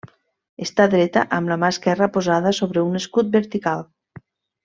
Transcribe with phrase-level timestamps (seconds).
[0.65, 3.85] Està dreta amb la mà esquerra posada sobre un escut vertical.